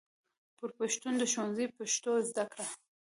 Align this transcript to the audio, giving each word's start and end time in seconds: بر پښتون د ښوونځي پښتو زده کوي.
بر 0.57 0.69
پښتون 0.79 1.13
د 1.17 1.23
ښوونځي 1.31 1.65
پښتو 1.77 2.11
زده 2.29 2.43
کوي. 2.53 2.67